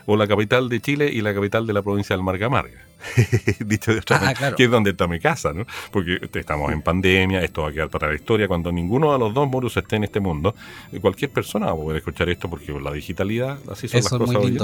[0.07, 2.87] o la capital de Chile y la capital de la provincia del Marga Marga.
[3.59, 5.67] Dicho de otra ah, que es donde está mi casa, ¿no?
[5.91, 8.47] Porque estamos en pandemia, esto va a quedar para la historia.
[8.47, 10.55] Cuando ninguno de los dos moros esté en este mundo,
[11.01, 14.59] cualquier persona va a poder escuchar esto porque la digitalidad, así son las cosas hoy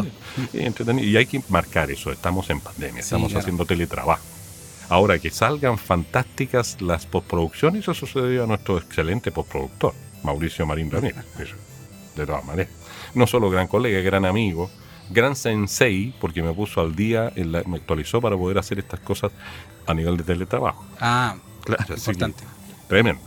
[0.52, 4.22] y, y hay que marcar eso, estamos en pandemia, estamos haciendo teletrabajo.
[4.88, 11.24] Ahora que salgan fantásticas las postproducciones, eso sucedió a nuestro excelente postproductor, Mauricio Marín Ramírez.
[12.18, 12.72] de todas maneras.
[13.14, 14.70] No solo gran colega, gran amigo,
[15.10, 19.32] gran sensei, porque me puso al día, me actualizó para poder hacer estas cosas
[19.86, 20.84] a nivel de teletrabajo.
[21.00, 22.44] Ah, claro, importante.
[22.88, 23.22] Tremendo.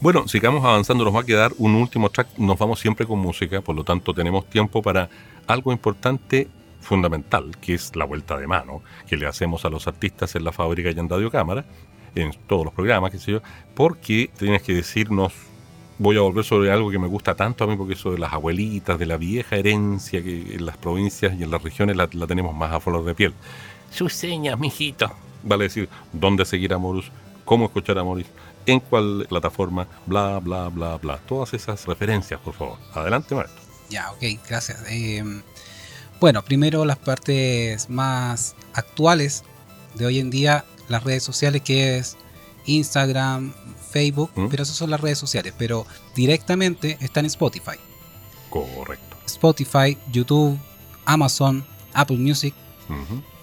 [0.00, 3.60] Bueno, sigamos avanzando, nos va a quedar un último track, nos vamos siempre con música,
[3.60, 5.10] por lo tanto tenemos tiempo para
[5.46, 6.48] algo importante,
[6.80, 10.52] fundamental, que es la vuelta de mano que le hacemos a los artistas en la
[10.52, 11.66] fábrica y en Radio Cámara,
[12.14, 13.42] en todos los programas, qué sé yo,
[13.74, 15.34] porque tienes que decirnos
[16.00, 18.32] voy a volver sobre algo que me gusta tanto a mí, porque eso de las
[18.32, 22.54] abuelitas, de la vieja herencia que en las provincias y en las regiones la, tenemos
[22.54, 23.34] más a flor de piel.
[23.92, 25.12] Sus señas, mijito.
[25.42, 27.12] Vale decir, dónde seguir a Morus,
[27.44, 28.24] cómo escuchar a Morus,
[28.64, 31.18] en cuál plataforma, bla, bla, bla, bla.
[31.18, 32.78] Todas esas referencias, por favor.
[32.94, 33.60] Adelante, maestro.
[33.90, 34.82] Ya, ok, gracias.
[34.88, 35.22] Eh,
[36.18, 39.44] bueno, primero las partes más actuales
[39.96, 42.16] de hoy en día, las redes sociales, que es
[42.64, 43.52] Instagram,
[43.90, 44.46] Facebook, ¿Mm?
[44.48, 47.76] pero esas son las redes sociales, pero directamente están en Spotify.
[48.48, 49.16] Correcto.
[49.26, 50.58] Spotify, YouTube,
[51.04, 52.54] Amazon, Apple Music.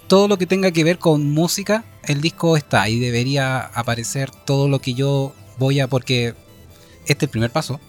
[0.07, 4.67] Todo lo que tenga que ver con música, el disco está y debería aparecer todo
[4.67, 6.33] lo que yo voy a, porque
[7.05, 7.79] este es el primer paso.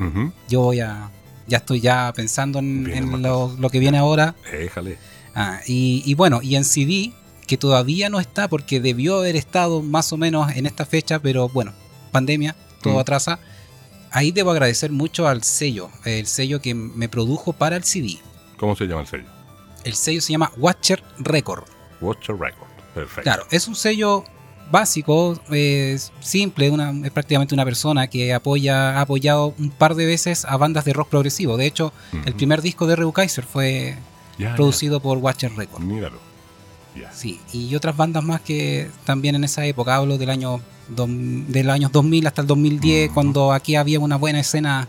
[0.48, 1.10] Yo voy a,
[1.46, 4.34] ya estoy ya pensando en, lo, que viene ahora.
[4.50, 4.98] Déjale.
[5.34, 7.12] Ah, y, y, bueno, y en CD,
[7.46, 11.48] que todavía no está porque debió haber estado más o menos en esta fecha, pero
[11.48, 11.72] bueno,
[12.08, 12.98] pandemia, todo mm.
[12.98, 13.38] atrasa.
[14.10, 18.18] Ahí debo agradecer mucho al sello, el sello que me produjo para el CD.
[18.56, 19.26] ¿Cómo se llama el sello?
[19.84, 21.64] El sello se llama Watcher Record.
[22.00, 23.22] Watcher Record, perfecto.
[23.22, 24.24] Claro, es un sello
[24.70, 30.06] básico, es simple, una, es prácticamente una persona que apoya, ha apoyado un par de
[30.06, 31.56] veces a bandas de rock progresivo.
[31.56, 31.92] De hecho,
[32.24, 33.96] el primer disco de Rebu Kaiser fue
[34.56, 35.82] producido por Watcher Record.
[35.82, 36.28] Míralo.
[37.12, 41.88] Sí, y otras bandas más que también en esa época, hablo del año del año
[41.92, 44.88] 2000 hasta el 2010, cuando aquí había una buena escena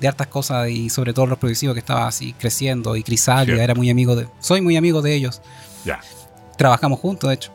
[0.00, 3.74] de hartas cosas y sobre todo los progresivos que estaba así creciendo y Crisalia era
[3.74, 5.40] muy amigo de soy muy amigo de ellos.
[5.84, 6.00] Ya.
[6.58, 7.52] Trabajamos juntos, de hecho.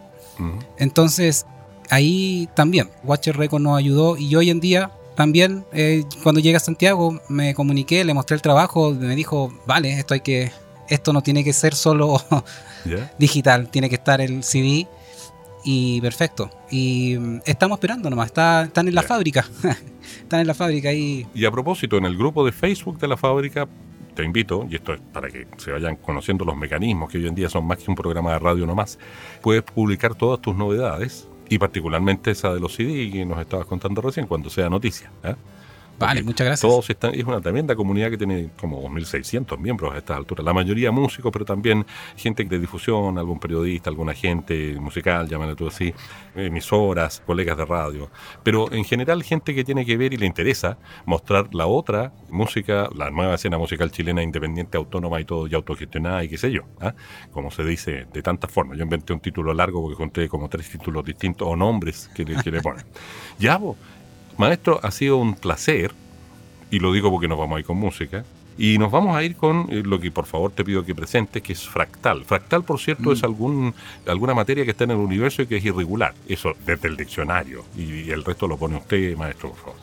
[0.78, 1.46] Entonces,
[1.90, 6.60] ahí también Watcher Record nos ayudó y hoy en día también eh, cuando llegué a
[6.60, 10.52] Santiago me comuniqué, le mostré el trabajo, me dijo, "Vale, esto hay que
[10.88, 12.24] esto no tiene que ser solo
[13.18, 14.88] digital, tiene que estar el CD
[15.70, 16.50] y perfecto.
[16.72, 19.46] Y mm, estamos esperando nomás, está, están en la fábrica.
[20.22, 21.28] están en la fábrica ahí.
[21.36, 23.68] Y a propósito, en el grupo de Facebook de la fábrica,
[24.16, 27.36] te invito, y esto es para que se vayan conociendo los mecanismos que hoy en
[27.36, 28.98] día son más que un programa de radio nomás,
[29.42, 34.00] puedes publicar todas tus novedades y particularmente esa de los CD que nos estabas contando
[34.02, 35.12] recién cuando sea noticia.
[35.26, 35.36] ¿eh?
[36.00, 36.70] Vale, muchas gracias.
[36.70, 40.46] Todos están, es una tremenda comunidad que tiene como 2.600 miembros a estas alturas.
[40.46, 41.86] La mayoría músicos, pero también
[42.16, 45.92] gente de difusión, algún periodista, algún agente musical, llámalo tú así,
[46.36, 48.12] emisoras, colegas de radio.
[48.44, 52.90] Pero en general gente que tiene que ver y le interesa mostrar la otra música,
[52.96, 56.62] la nueva escena musical chilena independiente, autónoma y todo, y autogestionada y qué sé yo.
[56.80, 56.94] ¿ah?
[57.32, 58.78] Como se dice de tantas formas.
[58.78, 62.36] Yo inventé un título largo porque conté como tres títulos distintos o nombres que le,
[62.44, 62.86] que le ponen.
[63.40, 63.78] ya, vos
[64.38, 65.92] Maestro, ha sido un placer,
[66.70, 68.24] y lo digo porque nos vamos a ir con música,
[68.58, 71.44] y nos vamos a ir con eh, lo que por favor te pido que presentes,
[71.44, 72.26] que es fractal.
[72.26, 73.26] Fractal, por cierto, es mm.
[73.26, 73.76] algún,
[74.08, 76.14] alguna materia que está en el universo y que es irregular.
[76.28, 77.64] Eso desde el diccionario.
[77.78, 79.76] Y, el resto lo pone usted, maestro, por favor.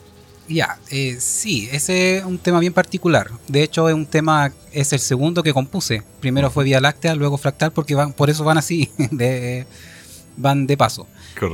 [0.49, 3.31] Ya, eh, sí, ese es un tema bien particular.
[3.49, 6.03] De hecho, es un tema, es el segundo que compuse.
[6.21, 9.67] Primero fue Vía Láctea, luego Fractal, porque van, por eso van así, de,
[10.37, 11.07] van de paso.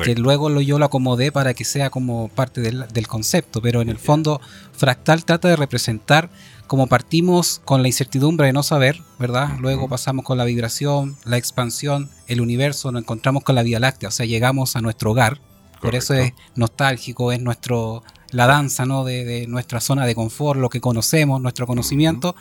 [0.04, 3.88] Que luego lo, yo lo acomodé para que sea como parte del, concepto, pero en
[3.88, 4.40] el fondo
[4.72, 6.30] Fractal trata de representar
[6.66, 9.56] como partimos con la incertidumbre de no saber, ¿verdad?
[9.58, 14.10] Luego pasamos con la vibración, la expansión, el universo, nos encontramos con la Vía Láctea,
[14.10, 15.40] o sea, llegamos a nuestro hogar.
[15.80, 18.02] Por eso es nostálgico, es nuestro
[18.32, 19.04] la danza, ¿no?
[19.04, 22.36] De, nuestra zona de confort, lo que conocemos, nuestro conocimiento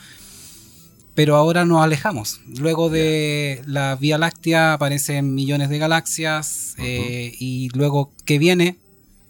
[1.19, 2.39] pero ahora nos alejamos.
[2.59, 8.77] Luego de la Vía Láctea aparecen millones de galaxias eh, y luego que viene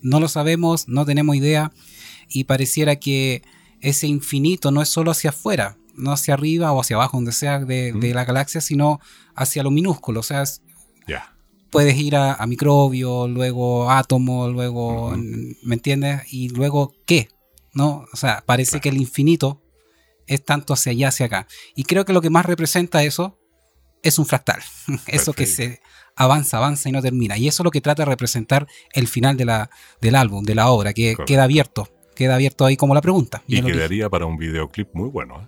[0.03, 1.71] no lo sabemos, no tenemos idea
[2.29, 3.41] y pareciera que
[3.81, 7.57] ese infinito no es solo hacia afuera, no hacia arriba o hacia abajo, donde sea
[7.57, 8.99] de, la galaxia, sino
[9.33, 10.19] hacia lo minúsculo.
[10.19, 10.43] O sea,
[11.71, 15.17] puedes ir a, a microbios, luego átomos, luego,
[15.63, 16.21] ¿me entiendes?
[16.31, 17.29] Y luego, ¿qué?
[17.73, 18.05] ¿No?
[18.13, 19.59] O sea, parece que el infinito
[20.29, 21.47] es tanto hacia allá, hacia acá.
[21.75, 23.37] Y creo que lo que más representa eso
[24.03, 24.61] es un fractal.
[25.07, 25.81] eso que se
[26.15, 27.37] avanza, avanza y no termina.
[27.37, 29.69] Y eso es lo que trata de representar el final de la,
[29.99, 31.89] del álbum, de la obra, que queda abierto.
[32.15, 33.43] Queda abierto ahí como la pregunta.
[33.47, 35.41] Y, quedaría para un videoclip muy bueno.
[35.41, 35.47] ¿eh?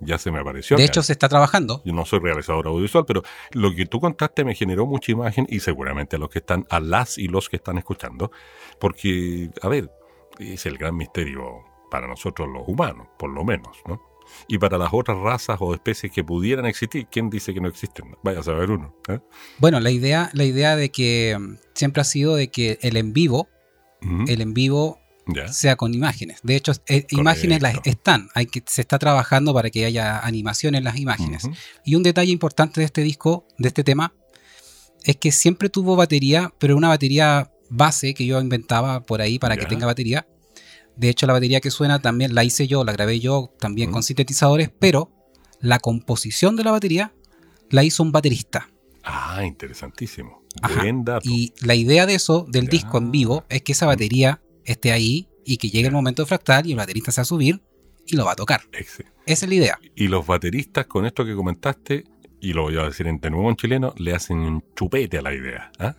[0.00, 0.76] Ya se me apareció.
[0.76, 1.82] De hecho, se está trabajando.
[1.84, 5.60] Yo no soy realizador audiovisual, pero lo que tú contaste me generó mucha imagen y
[5.60, 8.30] seguramente a los que están, a las y los que están escuchando,
[8.78, 9.90] porque, a ver,
[10.38, 14.00] es el gran misterio para nosotros los humanos, por lo menos, ¿no?
[14.48, 18.16] Y para las otras razas o especies que pudieran existir, ¿quién dice que no existen?
[18.22, 18.94] Vaya a saber uno.
[19.08, 19.20] ¿eh?
[19.58, 23.12] Bueno, la idea, la idea de que mm, siempre ha sido de que el en
[23.12, 23.48] vivo,
[24.28, 25.00] el en vivo
[25.50, 26.38] sea con imágenes.
[26.42, 28.28] De hecho, eh, imágenes las están.
[28.34, 31.48] Hay que, se está trabajando para que haya animación en las imágenes.
[31.84, 34.14] Y un detalle importante de este disco, de este tema,
[35.04, 39.56] es que siempre tuvo batería, pero una batería base que yo inventaba por ahí para
[39.56, 40.26] que tenga batería.
[40.96, 44.02] De hecho, la batería que suena también la hice yo, la grabé yo también con
[44.02, 45.12] sintetizadores, pero
[45.60, 47.12] la composición de la batería
[47.70, 48.68] la hizo un baterista.
[49.04, 50.42] Ah, interesantísimo.
[51.22, 55.28] Y la idea de eso, del disco en vivo, es que esa batería esté ahí
[55.44, 57.62] y que llegue el momento de fractal y el baterista se va a subir
[58.06, 58.62] y lo va a tocar.
[58.72, 59.78] Esa es la idea.
[59.94, 62.04] Y los bateristas, con esto que comentaste,
[62.40, 65.22] y lo voy a decir en de nuevo en chileno, le hacen un chupete a
[65.22, 65.70] la idea.
[65.78, 65.94] ¿ah?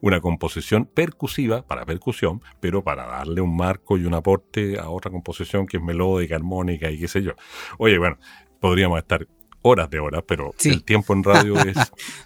[0.00, 5.10] Una composición percusiva para percusión, pero para darle un marco y un aporte a otra
[5.10, 7.32] composición que es melódica, armónica y qué sé yo.
[7.78, 8.18] Oye, bueno,
[8.60, 9.26] podríamos estar
[9.62, 11.76] horas de horas, pero el tiempo en radio es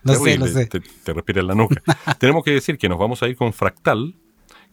[0.05, 1.83] terrible, Te, te respira en la nuca.
[2.19, 4.15] Tenemos que decir que nos vamos a ir con Fractal,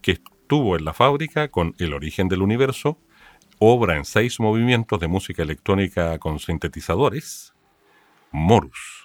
[0.02, 2.98] que estuvo en la fábrica con El origen del universo,
[3.58, 7.54] obra en seis movimientos de música electrónica con sintetizadores,
[8.32, 9.04] Morus.